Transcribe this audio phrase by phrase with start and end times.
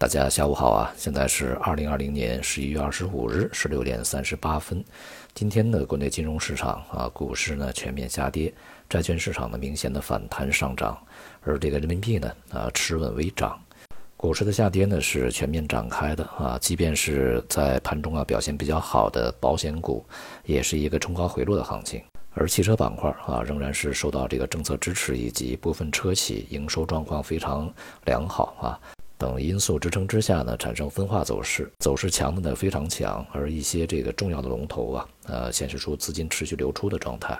[0.00, 0.90] 大家下午好啊！
[0.96, 4.82] 现在是二零二零年十一月二十五日十六点三十八分。
[5.34, 8.50] 今天的国内金融市场啊，股市呢全面下跌，
[8.88, 10.98] 债券市场呢明显的反弹上涨，
[11.42, 13.60] 而这个人民币呢啊持稳微涨。
[14.16, 20.02] 股市的下跌呢是全面展开的啊，即便是在盘中啊表现比较好的保险股，
[20.46, 22.02] 也是一个冲高回落的行情。
[22.32, 27.70] 而汽车板块啊仍然是受到这个政策支持以及部分车企营收状况非常
[28.06, 28.80] 良好啊。
[29.20, 37.38] 等因素支撑之下呢，产生分化走势，走势强的呢非常强，而一些这个重要的龙头啊，呃，显示出资金持续流出的状态。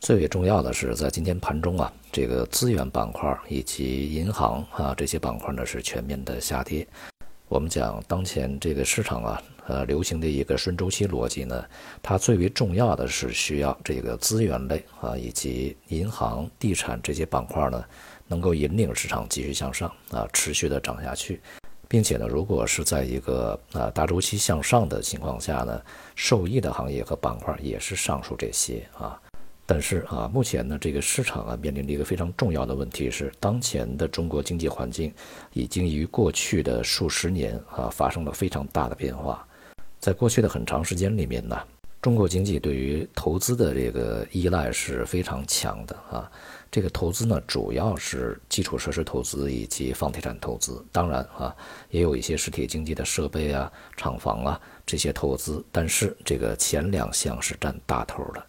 [0.00, 6.88] 最为重要的是，在今天盘中啊，这个资源板块以及银行啊这些板块呢是全面的下跌。
[7.48, 11.64] 我们讲当前这个市场啊，呃，流行的一个顺周期逻辑呢，
[12.02, 17.84] 它最为重要的是需要这个资源类啊以及银行、地产这些板块呢。
[18.26, 21.40] 能够引领市场继续向上啊，持续的涨下去，
[21.88, 25.82] 并且呢，如果是在一个啊大周期向上的情况下呢，
[26.14, 29.20] 受益的行业和板块也是上述这些啊。
[29.66, 35.12] 但是啊，目前呢，这个市场啊面临着一个非常重要的问题是，当前的中国经济环境
[35.52, 39.44] 已经于过去的数十年啊发生了非常大的变化。
[40.00, 41.56] 在过去的很长时间里面呢，
[42.00, 46.30] 中国经济对于投资的这个依赖是非常强的啊。
[46.70, 51.54] 这个投资呢，主要是基础设施投资以及房地产投资，当然啊，
[51.90, 58.46] 也有一些实体经济的设备啊、厂房啊这些投资，但是这个前两项是占大头的。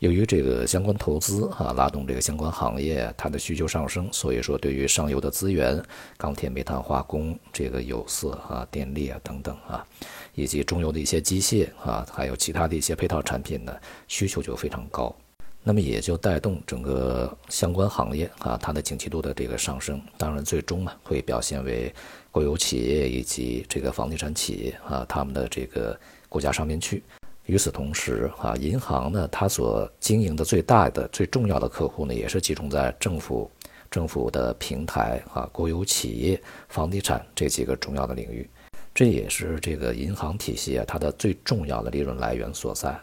[0.00, 5.82] 由于这个相关投资啊，拉动这个相关行业它的需求上升，所以说对于上游的资源，
[6.18, 9.86] 钢铁、煤炭、化工、这个有色啊、电力啊等等啊，
[10.34, 13.74] 以及中游的一些机械啊，还有其他的一些配套产品呢，
[14.06, 15.14] 需求就非常高。
[15.62, 21.90] 那么也就带动整个相关行业啊，它的景气度的这个上升，当然最终呢会表现为
[22.30, 27.02] 国有企业以及这个房地产企业啊，他们的这个股价上面去。
[27.46, 33.50] 与此同时啊，银行呢，它所经营的最大的、最重要的客户呢，也是集中在政府、
[33.90, 38.48] 政府的平台啊、国有企业、房地产这几个重要的领域，
[38.94, 42.98] 这也是这个银行体系啊它的最重要的利润来源所在。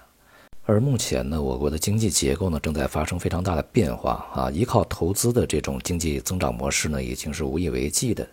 [0.66, 8.28] 而目前呢，我国的经济结构呢正在发生非常大的变化啊，依靠投资的这种经济增长模式呢已经是无以为继的，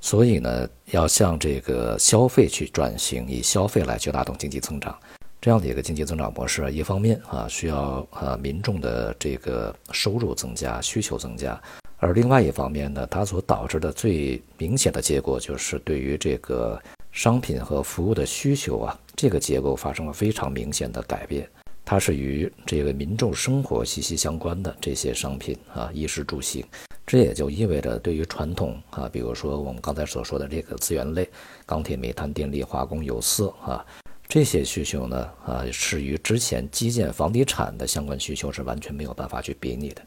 [0.00, 4.96] 所以呢要向这个消费去转型，以消费来去拉动经济增长，
[5.42, 11.60] 这样的一个经济增长模式，一方面啊需要呃民众的这个收入增加、需求增加，
[11.96, 16.80] 而另外一方面呢，它所导致的最明显的结果就是对于这个
[17.10, 21.50] 商品和服务的需求啊，这个结构发生了非常明显的改变。
[21.84, 26.64] 它是与这个民众生活息息相关的这些商品啊，衣食住行，
[27.04, 31.28] 这也就意味着对于传统啊，比如说我们刚才所说的这个资源类，
[31.66, 33.84] 钢铁、煤炭、电力、化工、有色啊，
[34.32, 40.00] 这些需求呢啊，是与之前基建、房地产的相关需求是完全没有办法去比拟的。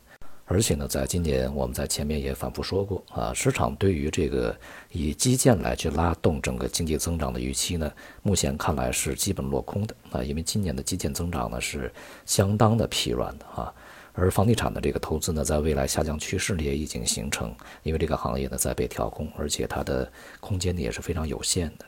[0.46, 4.58] 而且呢，在今年我们在前面也反复说过啊，市场对于这个
[4.92, 7.92] 以基建来去拉动整个经济增长的预期呢，
[8.24, 11.94] 目前看来是基本落空的啊，因为今年的基建增长呢是
[12.26, 13.72] 相当的疲软的啊，
[14.14, 21.86] 而房地产的这个投资呢，在未来下降趋势也已经形成，因为这个行业呢在被调控，而且它的空间呢也是非常有限的。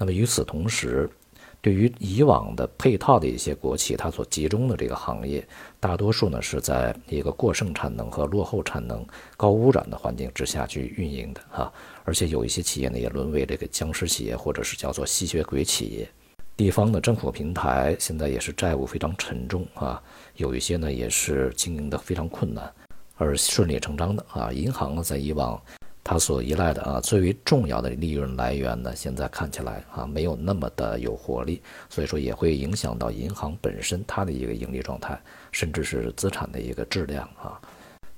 [0.00, 1.10] 那么与此同时，
[1.60, 5.46] 对于以往的配套的一些国企，它所集中的这个行业，
[5.80, 9.04] 大多数呢是在一个过剩产能和落后产能、
[9.36, 11.72] 高污染的环境之下去运营的哈，
[12.04, 16.08] 而且有一些企业呢也沦为这个僵尸企业，或者是叫做吸血鬼企业。
[16.56, 20.00] 地方的政府平台现在也是债务非常沉重啊，
[20.36, 22.72] 有一些呢也是经营的非常困难，
[23.16, 25.60] 而顺理成章的啊，银行呢在以往。
[26.10, 31.60] 它所依赖的啊最为重要的利润来源呢，现在看起来啊没有那么的有活力，
[31.90, 35.20] 所以说也会影响到银行本身它的一个盈利状态，
[35.52, 37.60] 甚至是资产的一个质量啊。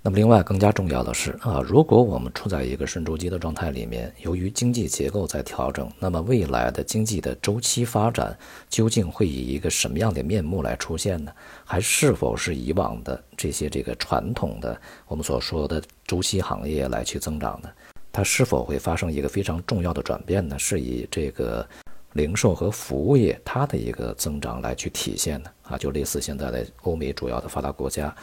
[0.03, 8.34] 那么，另外更加重要的是啊，如果我们处在一个顺周期的状态里面，由于经济结构在调整，那么未来的经济的周期发展
[8.71, 11.30] 究竟会以一个什么样的面目来出现呢？
[11.66, 17.69] 还是否是以往的这些这个传统的我们所说的周期行业来去增长呢？
[18.10, 20.59] 它是否会发生一个非常重要的转变呢？
[20.59, 21.69] 是以这个
[22.15, 25.77] 零售和服务业它的一个增长来去体现的啊？
[25.77, 28.16] 就类似现在的欧美主要的发达国家。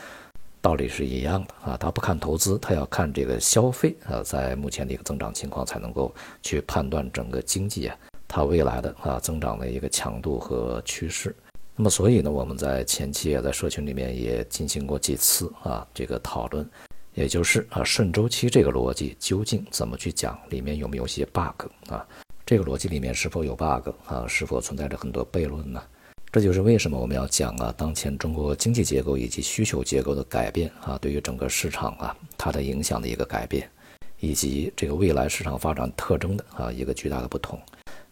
[0.67, 7.95] 道理是一样的啊，他不看投资，他要看这个消费啊，在目前的一个增长情况，才能够去判断整个经济啊，
[8.27, 11.33] 它未来的啊增长的一个强度和趋势。
[11.73, 16.69] 那么，所以呢，我们在前期也在社群里面也进行过几次啊这个讨论，
[17.13, 22.05] 也就是啊顺周期这个逻辑究竟怎么去讲，里面有没有些 bug 啊？
[22.45, 24.25] 这个逻辑里面是否有 bug 啊？
[24.27, 25.81] 是否存在着很多悖论呢？
[26.29, 33.67] 这就是为什么我们要讲啊，当前中国经济结构以及需求结构的改变啊，对于整个市场啊它的影响的一个改变，
[34.19, 37.59] 以及这个未来市场发展特征的啊一个巨大的不同。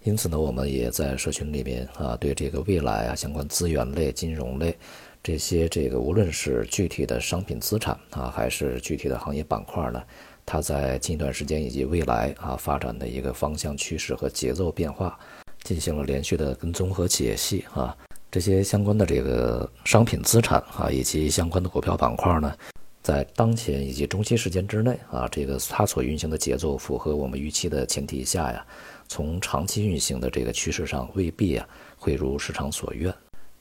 [0.03, 4.75] 因此呢，我们也在社群里面啊，对这个未来啊相关资源类、金融类
[5.21, 10.01] 这些这个无论是具体的商品资产啊，还是具体的行业板块呢。
[10.45, 15.19] 它在近一段时间以及未来啊发展的一个方向趋势和节奏变化，
[15.65, 17.93] 进行了连续的跟踪和解析啊。
[18.31, 22.53] 这些相关的这个商品资产啊，以及相关的股票板块呢，
[23.01, 28.65] 在当前以及中期时间之内啊，这个它所运行的节奏符合我们预期的前提下呀，
[29.07, 31.67] 从长期运行的这个趋势上未必啊
[31.97, 33.13] 会如市场所愿。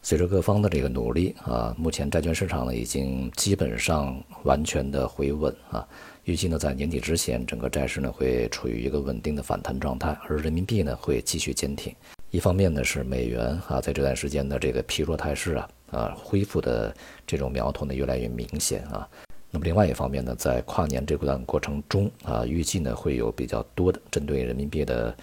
[0.05, 5.89] 随着各方的这个努力啊，目前债券市场呢已经基本上完全的回稳啊。
[6.25, 11.91] 预计呢，在年底之前，整个债市呢会处于一个稳定的反弹状态，而人民币呢会继续坚挺。
[12.31, 16.95] 一方面呢是美元啊，在这段时间的这个疲弱态势啊啊恢复的
[17.27, 19.09] 这种苗头呢越来越明显啊。
[19.51, 25.17] 那么另外一方面呢，在跨年这段过程中啊，预计呢会有比较多的针对人民币的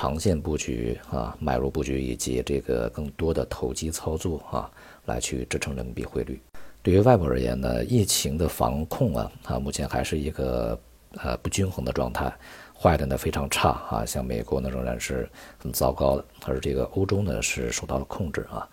[0.00, 4.70] 长线布局啊、买入布局以及这个更多的投机操作啊，
[5.04, 6.40] 来去支撑人民币汇率。
[6.82, 10.80] 对于外部而言呢，疫情的防控啊，啊，目前还是一个
[11.18, 12.34] 呃不均衡的状态，
[12.74, 18.66] 坏的呢非常差啊，像美国呢仍然是很糟糕的，而这个欧洲呢是受到了控制啊，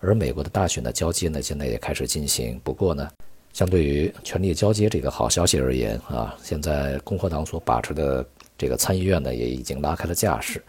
[0.00, 3.08] 而美国的大选的交接呢现在也开始进行，不过呢，
[3.54, 8.22] 相对于权力交接这个好消息而言啊，现在共和党所把持的
[8.56, 10.62] 这个参议院呢也已经拉开了架势，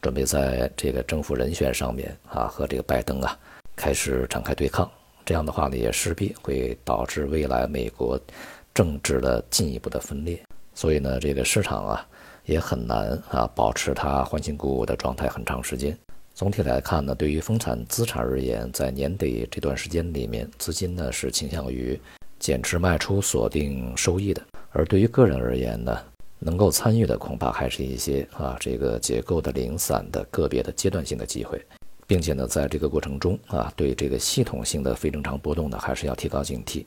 [0.00, 3.38] 准备在这个政府人选上面啊和这个拜登啊
[3.76, 4.90] 开始展开对抗。
[5.24, 8.20] 这样的话呢，也势必会导致未来美国
[8.74, 10.40] 政治的进一步的分裂，
[10.74, 12.06] 所以呢，这个市场啊
[12.44, 15.96] 也很难啊保持它欢欣鼓舞的状态很长时间。
[16.34, 22.00] 总体来看呢，对于风产资产而言，在年底这段时间里面，资金呢是倾向于
[22.40, 24.42] 减持卖出锁定收益的；
[24.72, 25.96] 而对于个人而言呢，
[26.44, 31.60] 能够参与的恐怕还是一些啊这个结构的零散的个别的阶段性的机会。
[32.04, 36.84] 并且呢，在这个过程中啊，对这个系统性的非正常波动呢，还是要提高警惕。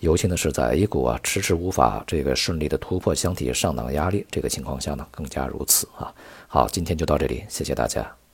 [0.00, 6.12] 尤其呢是在 A 股啊迟迟无法这个顺利的突破箱体上档压力这个情况下呢，更加如此啊。
[6.46, 8.25] 好，今天就到这里，谢谢大家。